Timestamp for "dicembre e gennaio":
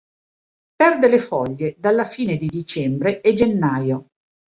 2.47-4.05